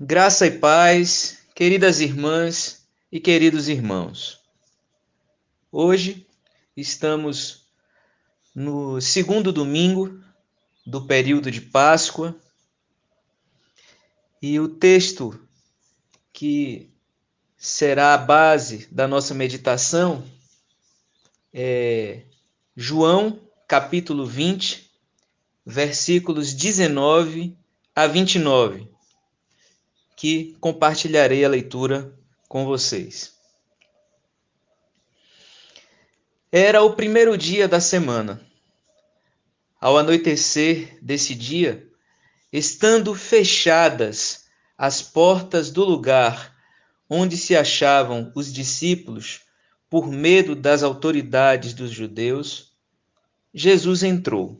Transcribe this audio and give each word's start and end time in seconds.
Graça 0.00 0.44
e 0.44 0.58
paz, 0.58 1.38
queridas 1.54 2.00
irmãs 2.00 2.84
e 3.12 3.20
queridos 3.20 3.68
irmãos. 3.68 4.40
Hoje 5.70 6.26
estamos 6.76 7.68
no 8.52 9.00
segundo 9.00 9.52
domingo 9.52 10.20
do 10.84 11.06
período 11.06 11.48
de 11.48 11.60
Páscoa 11.60 12.34
e 14.42 14.58
o 14.58 14.68
texto 14.68 15.40
que 16.32 16.90
será 17.56 18.14
a 18.14 18.18
base 18.18 18.88
da 18.90 19.06
nossa 19.06 19.32
meditação 19.32 20.24
é 21.52 22.24
João, 22.76 23.38
capítulo 23.68 24.26
20, 24.26 24.90
versículos 25.64 26.52
19 26.52 27.56
a 27.94 28.08
29 28.08 28.93
que 30.24 30.56
compartilharei 30.58 31.44
a 31.44 31.48
leitura 31.50 32.18
com 32.48 32.64
vocês. 32.64 33.34
Era 36.50 36.82
o 36.82 36.94
primeiro 36.96 37.36
dia 37.36 37.68
da 37.68 37.78
semana. 37.78 38.40
Ao 39.78 39.98
anoitecer 39.98 40.96
desse 41.02 41.34
dia, 41.34 41.86
estando 42.50 43.14
fechadas 43.14 44.46
as 44.78 45.02
portas 45.02 45.70
do 45.70 45.84
lugar 45.84 46.56
onde 47.06 47.36
se 47.36 47.54
achavam 47.54 48.32
os 48.34 48.50
discípulos, 48.50 49.42
por 49.90 50.10
medo 50.10 50.56
das 50.56 50.82
autoridades 50.82 51.74
dos 51.74 51.90
judeus, 51.90 52.72
Jesus 53.52 54.02
entrou. 54.02 54.58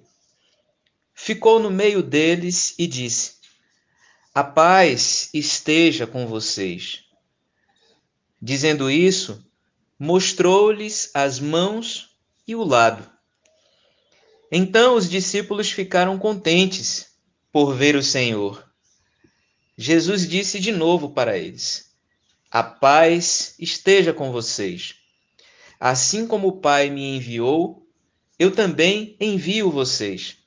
Ficou 1.14 1.58
no 1.58 1.70
meio 1.70 2.02
deles 2.02 2.74
e 2.78 2.86
disse: 2.86 3.44
a 4.34 4.43
paz 4.43 5.30
esteja 5.33 6.09
com 6.09 6.27
vocês. 6.27 7.05
Dizendo 8.42 8.91
isso, 8.91 9.47
mostrou-lhes 9.97 11.08
as 11.14 11.39
mãos 11.39 12.19
e 12.45 12.56
o 12.56 12.64
lado. 12.64 13.08
Então 14.50 14.97
os 14.97 15.08
discípulos 15.08 15.70
ficaram 15.70 16.19
contentes 16.19 17.14
por 17.53 17.77
ver 17.77 17.95
o 17.95 18.03
Senhor. 18.03 18.69
Jesus 19.78 20.28
disse 20.28 20.58
de 20.58 20.73
novo 20.73 21.11
para 21.11 21.39
eles: 21.39 21.95
A 22.51 22.61
paz 22.61 23.55
esteja 23.61 24.12
com 24.12 24.33
vocês. 24.33 24.97
Assim 25.78 26.27
como 26.27 26.48
o 26.48 26.61
Pai 26.61 26.91
me 26.91 27.17
enviou, 27.17 27.86
eu 28.36 28.51
também 28.51 29.17
envio 29.20 29.70
vocês. 29.70 30.39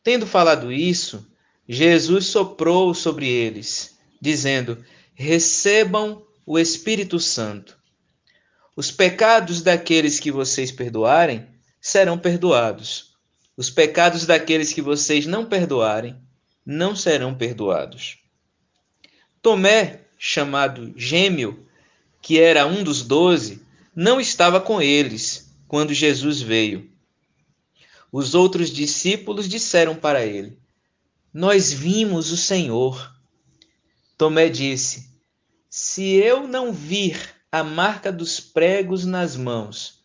Tendo 0.00 0.28
falado 0.28 0.70
isso, 0.70 1.26
Jesus 1.68 2.26
soprou 2.26 2.92
sobre 2.94 3.28
eles, 3.28 3.96
dizendo: 4.20 4.84
Recebam 5.14 6.22
o 6.44 6.58
Espírito 6.58 7.18
Santo. 7.18 7.76
Os 8.76 8.90
pecados 8.90 9.62
daqueles 9.62 10.20
que 10.20 10.30
vocês 10.30 10.70
perdoarem 10.70 11.46
serão 11.80 12.18
perdoados. 12.18 13.14
Os 13.56 13.70
pecados 13.70 14.26
daqueles 14.26 14.72
que 14.72 14.82
vocês 14.82 15.26
não 15.26 15.46
perdoarem 15.46 16.16
não 16.66 16.96
serão 16.96 17.34
perdoados. 17.34 18.18
Tomé, 19.40 20.00
chamado 20.18 20.92
Gêmeo, 20.96 21.66
que 22.20 22.40
era 22.40 22.66
um 22.66 22.82
dos 22.82 23.02
doze, 23.02 23.62
não 23.94 24.20
estava 24.20 24.60
com 24.60 24.82
eles 24.82 25.54
quando 25.68 25.94
Jesus 25.94 26.40
veio. 26.40 26.90
Os 28.10 28.34
outros 28.34 28.70
discípulos 28.70 29.48
disseram 29.48 29.94
para 29.94 30.24
ele: 30.24 30.58
nós 31.34 31.72
vimos 31.72 32.30
o 32.30 32.36
Senhor. 32.36 33.12
Tomé 34.16 34.48
disse: 34.48 35.10
Se 35.68 36.14
eu 36.14 36.46
não 36.46 36.72
vir 36.72 37.34
a 37.50 37.64
marca 37.64 38.12
dos 38.12 38.38
pregos 38.38 39.04
nas 39.04 39.36
mãos, 39.36 40.04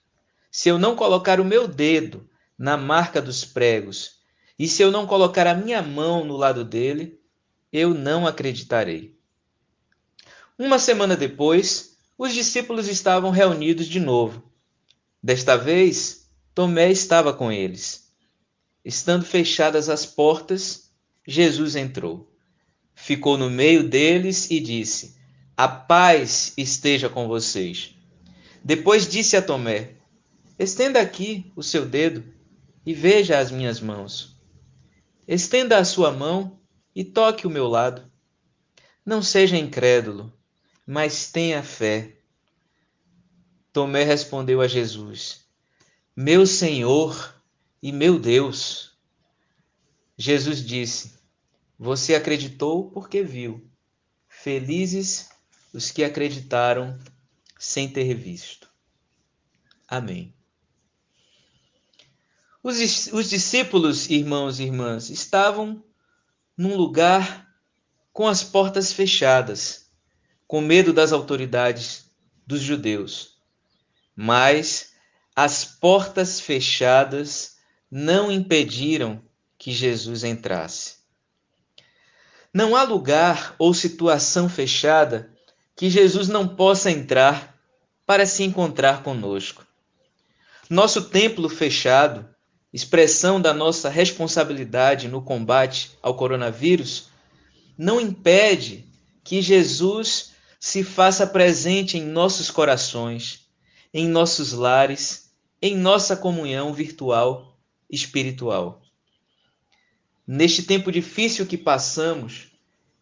se 0.51 0.69
eu 0.69 0.79
não 0.79 0.95
colocar 0.95 1.39
o 1.39 1.45
meu 1.45 1.67
dedo 1.67 2.27
na 2.57 2.75
marca 2.75 3.21
dos 3.21 3.45
pregos, 3.45 4.17
e 4.57 4.67
se 4.67 4.81
eu 4.81 4.89
não 4.89 5.05
colocar 5.05 5.45
a 5.45 5.53
minha 5.53 5.83
mão 5.83 6.25
no 6.25 6.35
lado 6.35 6.65
dele, 6.65 7.21
eu 7.71 7.93
não 7.93 8.25
acreditarei. 8.25 9.15
Uma 10.57 10.79
semana 10.79 11.15
depois, 11.15 11.95
os 12.17 12.33
discípulos 12.33 12.87
estavam 12.87 13.29
reunidos 13.29 13.85
de 13.85 13.99
novo. 13.99 14.51
Desta 15.21 15.55
vez, 15.55 16.27
Tomé 16.55 16.91
estava 16.91 17.31
com 17.31 17.51
eles. 17.51 18.11
Estando 18.83 19.23
fechadas 19.23 19.89
as 19.89 20.05
portas, 20.05 20.88
Jesus 21.29 21.75
entrou, 21.75 22.27
ficou 22.95 23.37
no 23.37 23.51
meio 23.51 23.87
deles 23.87 24.49
e 24.49 24.59
disse: 24.59 25.15
A 25.55 25.67
paz 25.67 26.53
esteja 26.57 27.07
com 27.07 27.27
vocês. 27.27 27.93
Depois 28.63 29.07
disse 29.07 29.37
a 29.37 29.41
Tomé: 29.41 29.91
Estenda 30.57 30.99
aqui 30.99 31.53
o 31.55 31.61
seu 31.61 31.85
dedo 31.85 32.23
e 32.83 32.95
veja 32.95 33.37
as 33.37 33.51
minhas 33.51 33.79
mãos. 33.79 34.41
Estenda 35.27 35.77
a 35.77 35.85
sua 35.85 36.11
mão 36.11 36.59
e 36.95 37.03
toque 37.03 37.45
o 37.45 37.49
meu 37.51 37.67
lado. 37.67 38.11
Não 39.05 39.21
seja 39.21 39.55
incrédulo, 39.55 40.33
mas 40.83 41.31
tenha 41.31 41.61
fé. 41.61 42.15
Tomé 43.71 44.03
respondeu 44.03 44.61
a 44.61 44.67
Jesus: 44.67 45.45
Meu 46.15 46.47
Senhor 46.47 47.35
e 47.83 47.91
meu 47.91 48.17
Deus. 48.17 48.97
Jesus 50.17 50.65
disse: 50.65 51.18
você 51.79 52.13
acreditou 52.13 52.91
porque 52.91 53.23
viu. 53.23 53.65
Felizes 54.27 55.29
os 55.73 55.89
que 55.89 56.03
acreditaram 56.03 56.99
sem 57.57 57.89
ter 57.89 58.13
visto. 58.13 58.69
Amém. 59.87 60.33
Os, 62.61 63.07
os 63.13 63.29
discípulos, 63.29 64.09
irmãos 64.09 64.59
e 64.59 64.63
irmãs, 64.63 65.09
estavam 65.09 65.81
num 66.57 66.75
lugar 66.75 67.47
com 68.11 68.27
as 68.27 68.43
portas 68.43 68.91
fechadas, 68.91 69.89
com 70.45 70.59
medo 70.59 70.91
das 70.91 71.13
autoridades 71.13 72.11
dos 72.45 72.59
judeus. 72.59 73.37
Mas 74.13 74.93
as 75.33 75.63
portas 75.63 76.41
fechadas 76.41 77.55
não 77.89 78.29
impediram 78.29 79.23
que 79.57 79.71
Jesus 79.71 80.25
entrasse. 80.25 80.98
Não 82.53 82.75
há 82.75 82.81
lugar 82.81 83.55
ou 83.59 83.75
situação 83.75 84.49
fechada 84.49 85.31
que 85.75 85.87
Jesus 85.87 86.27
não 86.27 86.47
possa 86.47 86.89
entrar 86.89 87.55
para 88.07 88.25
se 88.25 88.43
encontrar 88.43 89.03
conosco. 89.03 89.63
Nosso 90.67 91.03
templo 91.03 91.47
fechado, 91.47 92.27
expressão 92.73 93.39
da 93.39 93.53
nossa 93.53 93.87
responsabilidade 93.87 95.07
no 95.07 95.21
combate 95.21 95.91
ao 96.01 96.15
coronavírus, 96.15 97.09
não 97.77 98.01
impede 98.01 98.85
que 99.23 99.43
Jesus 99.43 100.31
se 100.59 100.83
faça 100.83 101.27
presente 101.27 101.97
em 101.99 102.03
nossos 102.03 102.49
corações, 102.49 103.47
em 103.93 104.07
nossos 104.07 104.53
lares, 104.53 105.31
em 105.61 105.77
nossa 105.77 106.17
comunhão 106.17 106.73
virtual 106.73 107.59
espiritual 107.89 108.81
neste 110.31 110.61
tempo 110.61 110.91
difícil 110.91 111.43
que 111.47 111.57
passamos, 111.57 112.51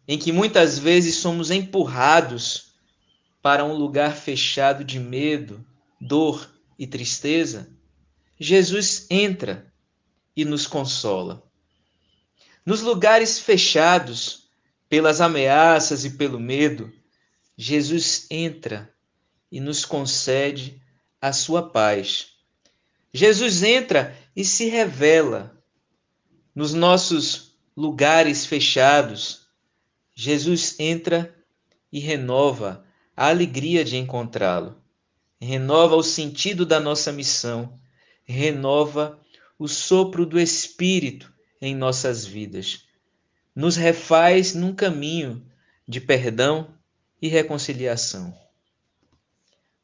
em 0.06 0.18
que 0.18 0.32
muitas 0.32 0.78
vezes 0.78 1.16
somos 1.16 1.50
empurrados 1.50 2.72
para 3.42 3.66
um 3.66 3.74
lugar 3.74 4.16
fechado 4.16 4.82
de 4.82 4.98
medo, 4.98 5.62
dor 6.00 6.50
e 6.78 6.86
tristeza, 6.86 7.68
Jesus 8.40 9.06
entra 9.10 9.70
e 10.34 10.42
nos 10.42 10.66
consola. 10.66 11.42
Nos 12.64 12.80
lugares 12.80 13.38
fechados 13.38 14.48
pelas 14.88 15.20
ameaças 15.20 16.06
e 16.06 16.10
pelo 16.12 16.40
medo, 16.40 16.90
Jesus 17.58 18.26
entra 18.30 18.90
e 19.52 19.60
nos 19.60 19.84
concede 19.84 20.80
a 21.20 21.34
sua 21.34 21.68
paz. 21.68 22.28
Jesus 23.12 23.62
entra 23.62 24.16
e 24.34 24.46
se 24.46 24.70
revela 24.70 25.57
nos 26.58 26.74
nossos 26.74 27.56
lugares 27.76 28.44
fechados, 28.44 29.46
Jesus 30.12 30.74
entra 30.80 31.32
e 31.92 32.00
renova 32.00 32.84
a 33.16 33.28
alegria 33.28 33.84
de 33.84 33.96
encontrá-lo, 33.96 34.76
renova 35.40 35.94
o 35.94 36.02
sentido 36.02 36.66
da 36.66 36.80
nossa 36.80 37.12
missão, 37.12 37.78
renova 38.24 39.20
o 39.56 39.68
sopro 39.68 40.26
do 40.26 40.36
Espírito 40.36 41.32
em 41.60 41.76
nossas 41.76 42.26
vidas, 42.26 42.88
nos 43.54 43.76
refaz 43.76 44.52
num 44.52 44.74
caminho 44.74 45.46
de 45.86 46.00
perdão 46.00 46.74
e 47.22 47.28
reconciliação. 47.28 48.36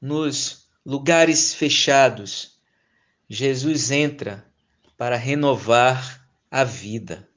Nos 0.00 0.66
lugares 0.84 1.54
fechados, 1.54 2.58
Jesus 3.30 3.92
entra 3.92 4.44
para 4.98 5.14
renovar 5.14 6.23
a 6.54 6.62
vida. 6.62 7.28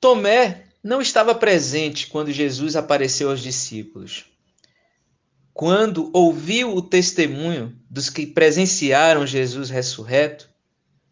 Tomé 0.00 0.64
não 0.82 1.02
estava 1.02 1.34
presente 1.34 2.06
quando 2.06 2.32
Jesus 2.32 2.76
apareceu 2.76 3.28
aos 3.28 3.42
discípulos. 3.42 4.24
Quando 5.52 6.10
ouviu 6.14 6.74
o 6.74 6.80
testemunho 6.80 7.78
dos 7.90 8.08
que 8.08 8.26
presenciaram 8.26 9.26
Jesus 9.26 9.68
ressurreto, 9.68 10.48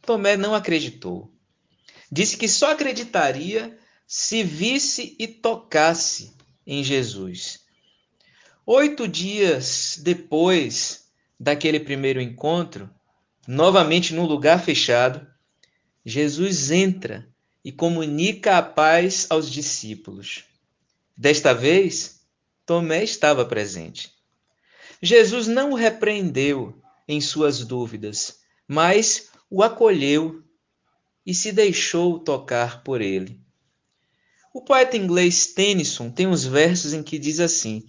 Tomé 0.01 0.35
não 0.35 0.55
acreditou. 0.55 1.31
Disse 2.11 2.39
que 2.39 2.49
só 2.49 2.73
acreditaria 2.73 3.77
se 4.07 4.43
visse 4.43 5.15
e 5.19 5.29
tocasse 5.29 6.35
em 6.67 6.83
Jesus. 6.83 7.61
Oito 8.65 9.07
dias 9.07 10.01
depois 10.03 11.05
daquele 11.39 11.79
primeiro 11.79 12.19
encontro, 12.19 12.89
novamente 13.47 14.15
num 14.15 14.25
lugar 14.25 14.65
fechado, 14.65 15.29
Jesus 16.09 16.71
entra 16.71 17.29
e 17.63 17.71
comunica 17.71 18.57
a 18.57 18.63
paz 18.63 19.27
aos 19.29 19.51
discípulos. 19.51 20.45
Desta 21.15 21.53
vez, 21.53 22.23
Tomé 22.65 23.05
estava 23.05 23.45
presente. 23.45 24.11
Jesus 25.03 25.47
não 25.47 25.73
o 25.73 25.75
repreendeu 25.75 26.81
em 27.07 27.21
suas 27.21 27.63
dúvidas, 27.63 28.39
mas 28.67 29.29
o 29.51 29.63
acolheu 29.63 30.43
e 31.27 31.35
se 31.35 31.53
deixou 31.53 32.19
tocar 32.19 32.83
por 32.83 33.03
ele. 33.03 33.39
O 34.55 34.63
poeta 34.63 34.97
inglês 34.97 35.49
Tennyson 35.49 36.11
tem 36.11 36.27
uns 36.27 36.43
versos 36.43 36.95
em 36.95 37.03
que 37.03 37.19
diz 37.19 37.39
assim: 37.39 37.87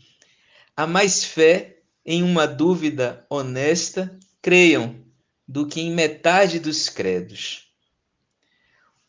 Há 0.75 0.85
mais 0.85 1.23
fé 1.23 1.79
em 2.05 2.21
uma 2.21 2.45
dúvida 2.45 3.25
honesta, 3.29 4.19
creiam, 4.41 5.05
do 5.47 5.65
que 5.65 5.79
em 5.79 5.93
metade 5.93 6.59
dos 6.59 6.89
credos. 6.89 7.68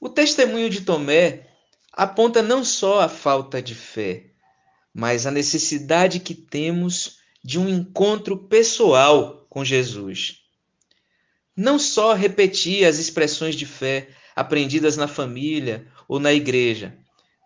O 0.00 0.08
testemunho 0.08 0.70
de 0.70 0.81
Tomé 0.81 1.47
aponta 1.93 2.41
não 2.41 2.64
só 2.64 3.00
a 3.00 3.08
falta 3.08 3.61
de 3.61 3.75
fé, 3.75 4.31
mas 4.94 5.26
a 5.26 5.31
necessidade 5.31 6.20
que 6.20 6.35
temos 6.35 7.19
de 7.44 7.58
um 7.58 7.69
encontro 7.69 8.37
pessoal 8.49 9.47
com 9.50 9.62
Jesus. 9.62 10.38
Não 11.55 11.79
só 11.79 12.14
repetir 12.14 12.87
as 12.87 12.97
expressões 12.97 13.55
de 13.55 13.67
fé 13.67 14.08
aprendidas 14.35 14.97
na 14.97 15.06
família 15.06 15.87
ou 16.08 16.19
na 16.19 16.32
igreja, 16.32 16.97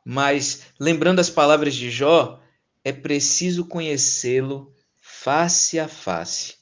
mas, 0.04 0.66
lembrando 0.78 1.18
as 1.18 1.28
palavras 1.28 1.74
de 1.74 1.90
Jó, 1.90 2.40
é 2.84 2.92
preciso 2.92 3.66
conhecê-lo 3.66 4.72
face 5.00 5.80
a 5.80 5.88
face. 5.88 6.54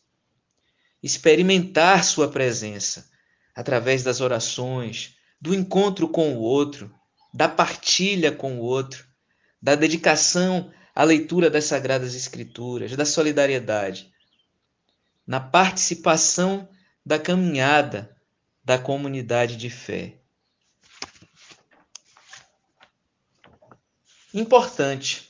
Experimentar 1.03 2.03
sua 2.03 2.29
presença 2.29 3.11
através 3.55 4.03
das 4.03 4.23
orações, 4.23 5.17
do 5.43 5.53
encontro 5.53 6.07
com 6.07 6.37
o 6.37 6.39
outro, 6.39 6.95
da 7.35 7.49
partilha 7.49 8.31
com 8.31 8.61
o 8.61 8.63
outro, 8.63 9.05
da 9.61 9.75
dedicação 9.75 10.73
à 10.95 11.03
leitura 11.03 11.51
das 11.51 11.65
Sagradas 11.65 12.15
Escrituras, 12.15 12.95
da 12.95 13.05
solidariedade, 13.05 14.13
na 15.27 15.41
participação 15.41 16.69
da 17.05 17.19
caminhada 17.19 18.17
da 18.65 18.79
comunidade 18.79 19.57
de 19.57 19.69
fé. 19.69 20.21
Importante, 24.33 25.29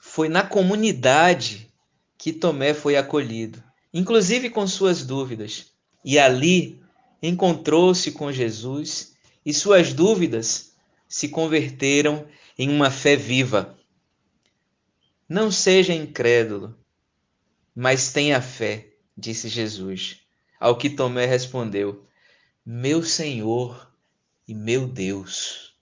foi 0.00 0.30
na 0.30 0.42
comunidade 0.42 1.70
que 2.16 2.32
Tomé 2.32 2.72
foi 2.72 2.96
acolhido, 2.96 3.62
inclusive 3.92 4.48
com 4.48 4.66
suas 4.66 5.04
dúvidas, 5.04 5.72
e 6.02 6.18
ali 6.18 6.82
encontrou-se 7.22 8.12
com 8.12 8.32
Jesus 8.32 9.14
e 9.46 9.54
suas 9.54 9.94
dúvidas 9.94 10.74
se 11.08 11.28
converteram 11.28 12.26
em 12.58 12.68
uma 12.68 12.90
fé 12.90 13.14
viva. 13.14 13.78
Não 15.28 15.52
seja 15.52 15.94
incrédulo, 15.94 16.76
mas 17.72 18.12
tenha 18.12 18.42
fé, 18.42 18.88
disse 19.16 19.48
Jesus. 19.48 20.20
Ao 20.58 20.76
que 20.76 20.90
Tomé 20.90 21.26
respondeu: 21.26 22.04
Meu 22.64 23.04
Senhor 23.04 23.88
e 24.48 24.54
meu 24.54 24.88
Deus. 24.88 25.76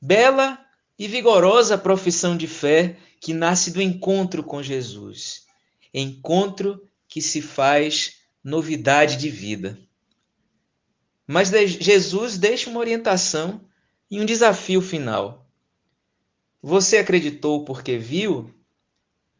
Bela 0.00 0.64
e 0.96 1.08
vigorosa 1.08 1.76
profissão 1.76 2.36
de 2.36 2.46
fé 2.46 2.96
que 3.20 3.34
nasce 3.34 3.72
do 3.72 3.82
encontro 3.82 4.44
com 4.44 4.62
Jesus, 4.62 5.44
encontro 5.92 6.86
que 7.08 7.20
se 7.20 7.42
faz 7.42 8.20
novidade 8.44 9.16
de 9.16 9.28
vida. 9.28 9.78
Mas 11.30 11.48
Jesus 11.48 12.36
deixa 12.36 12.68
uma 12.68 12.80
orientação 12.80 13.64
e 14.10 14.20
um 14.20 14.24
desafio 14.24 14.82
final. 14.82 15.48
Você 16.60 16.98
acreditou 16.98 17.64
porque 17.64 17.96
viu? 17.96 18.52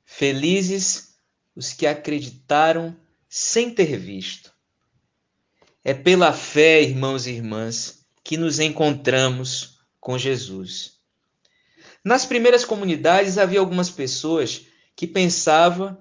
Felizes 0.04 1.16
os 1.52 1.72
que 1.72 1.88
acreditaram 1.88 2.96
sem 3.28 3.75
ter 3.75 3.98
visto. 3.98 4.52
É 5.82 5.92
pela 5.92 6.32
fé, 6.32 6.81
irmãos 6.81 7.26
e 7.26 7.32
irmãs, 7.32 8.06
que 8.22 8.37
nos 8.37 8.60
encontramos 8.60 9.81
com 9.98 10.16
Jesus. 10.16 11.00
Nas 12.04 12.25
primeiras 12.25 12.64
comunidades 12.64 13.37
havia 13.37 13.58
algumas 13.58 13.90
pessoas 13.90 14.64
que 14.94 15.08
pensavam, 15.08 15.98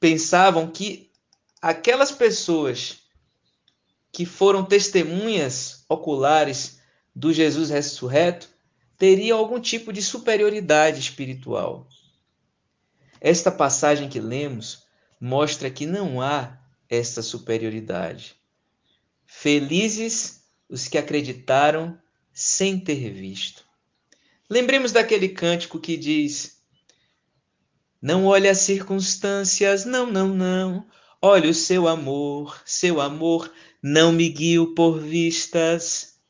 pensavam 0.00 0.70
que 0.70 1.10
aquelas 1.60 2.10
pessoas 2.10 3.03
que 4.14 4.24
foram 4.24 4.64
testemunhas 4.64 5.84
oculares 5.88 6.78
do 7.12 7.32
Jesus 7.32 7.68
ressurreto 7.68 8.48
teriam 8.96 9.36
algum 9.36 9.60
tipo 9.60 9.92
de 9.92 10.00
superioridade 10.00 11.00
espiritual. 11.00 11.88
Esta 13.20 13.50
passagem 13.50 14.08
que 14.08 14.20
lemos 14.20 14.84
mostra 15.20 15.68
que 15.68 15.84
não 15.84 16.22
há 16.22 16.56
esta 16.88 17.22
superioridade. 17.22 18.36
Felizes 19.26 20.44
os 20.68 20.86
que 20.86 20.96
acreditaram 20.96 21.98
sem 22.32 22.78
ter 22.78 23.10
visto. 23.12 23.64
Lembremos 24.48 24.92
daquele 24.92 25.28
cântico 25.28 25.80
que 25.80 25.96
diz: 25.96 26.62
Não 28.00 28.26
olhe 28.26 28.48
as 28.48 28.58
circunstâncias, 28.58 29.84
não, 29.84 30.06
não, 30.06 30.28
não. 30.28 30.86
Olhe 31.26 31.48
o 31.48 31.54
seu 31.54 31.88
amor, 31.88 32.60
seu 32.66 33.00
amor 33.00 33.50
não 33.82 34.12
me 34.12 34.28
guio 34.28 34.74
por 34.74 35.00
vistas, 35.00 36.20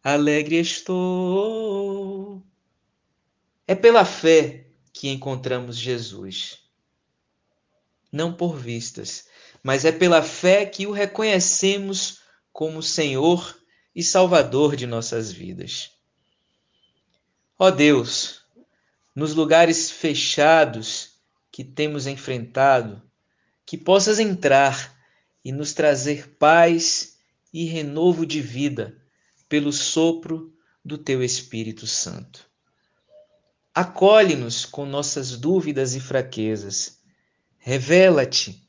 alegre 0.00 0.60
estou. 0.60 2.40
É 3.66 3.74
pela 3.74 4.04
fé 4.04 4.68
que 4.92 5.08
encontramos 5.08 5.76
Jesus. 5.76 6.60
Não 8.12 8.32
por 8.32 8.56
vistas, 8.56 9.26
mas 9.60 9.84
é 9.84 9.90
pela 9.90 10.22
fé 10.22 10.66
que 10.66 10.86
o 10.86 10.92
reconhecemos 10.92 12.20
como 12.52 12.80
Senhor 12.80 13.58
e 13.92 14.04
Salvador 14.04 14.76
de 14.76 14.86
nossas 14.86 15.32
vidas. 15.32 15.90
Ó 17.58 17.72
Deus, 17.72 18.44
nos 19.16 19.34
lugares 19.34 19.90
fechados 19.90 21.14
que 21.50 21.64
temos 21.64 22.06
enfrentado, 22.06 23.02
que 23.72 23.78
possas 23.78 24.18
entrar 24.18 24.94
e 25.42 25.50
nos 25.50 25.72
trazer 25.72 26.36
paz 26.36 27.16
e 27.50 27.64
renovo 27.64 28.26
de 28.26 28.38
vida 28.38 29.02
pelo 29.48 29.72
sopro 29.72 30.54
do 30.84 30.98
teu 30.98 31.24
Espírito 31.24 31.86
Santo. 31.86 32.46
Acolhe-nos 33.74 34.66
com 34.66 34.84
nossas 34.84 35.38
dúvidas 35.38 35.94
e 35.94 36.00
fraquezas. 36.00 37.00
Revela-te 37.56 38.62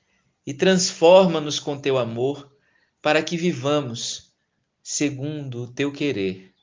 e 0.46 0.54
transforma-nos 0.54 1.60
com 1.60 1.78
teu 1.78 1.98
amor 1.98 2.50
para 3.02 3.22
que 3.22 3.36
vivamos 3.36 4.32
segundo 4.82 5.64
o 5.64 5.68
teu 5.68 5.92
querer. 5.92 6.54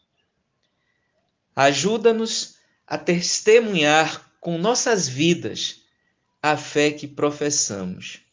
Ajuda-nos 1.55 2.55
a 2.87 2.97
testemunhar 2.97 4.33
com 4.41 4.57
nossas 4.57 5.07
vidas 5.07 5.83
a 6.43 6.57
fé 6.57 6.91
que 6.91 7.07
professamos 7.07 8.30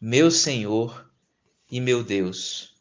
meu 0.00 0.30
Senhor 0.30 1.10
e 1.70 1.80
meu 1.80 2.04
Deus. 2.04 2.74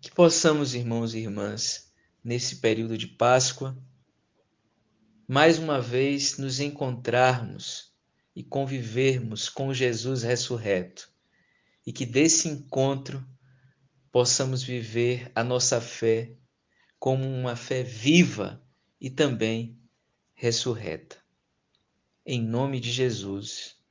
Que 0.00 0.10
possamos, 0.10 0.74
irmãos 0.74 1.14
e 1.14 1.18
irmãs, 1.18 1.92
nesse 2.24 2.56
período 2.56 2.98
de 2.98 3.06
Páscoa, 3.06 3.78
mais 5.28 5.60
uma 5.60 5.80
vez 5.80 6.38
nos 6.38 6.58
encontrarmos 6.58 7.94
e 8.34 8.42
convivermos 8.42 9.48
com 9.48 9.72
Jesus 9.72 10.24
ressurreto, 10.24 11.08
e 11.86 11.92
que 11.92 12.04
desse 12.04 12.48
encontro 12.48 13.24
possamos 14.10 14.60
viver 14.60 15.30
a 15.36 15.44
nossa 15.44 15.80
fé 15.80 16.36
como 16.98 17.24
uma 17.28 17.54
fé 17.54 17.84
viva 17.84 18.60
e 19.00 19.08
também 19.08 19.78
ressurreta. 20.34 21.22
Em 22.26 22.42
nome 22.42 22.80
de 22.80 22.90
Jesus. 22.90 23.83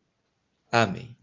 Amém. 0.73 1.15